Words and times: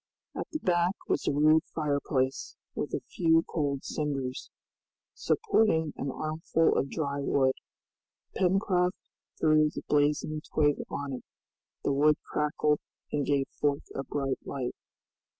At 0.35 0.47
the 0.51 0.57
back 0.57 0.95
was 1.07 1.27
a 1.27 1.31
rude 1.31 1.61
fireplace, 1.75 2.55
with 2.73 2.91
a 2.95 3.01
few 3.01 3.43
cold 3.47 3.83
cinders, 3.83 4.49
supporting 5.13 5.93
an 5.95 6.09
armful 6.09 6.75
of 6.75 6.89
dry 6.89 7.19
wood. 7.19 7.53
Pencroft 8.35 8.97
threw 9.39 9.69
the 9.69 9.83
blazing 9.87 10.41
twig 10.51 10.77
on 10.89 11.13
it, 11.13 11.23
the 11.83 11.93
wood 11.93 12.17
crackled 12.23 12.79
and 13.11 13.27
gave 13.27 13.47
forth 13.59 13.87
a 13.93 14.03
bright 14.03 14.39
light. 14.43 14.73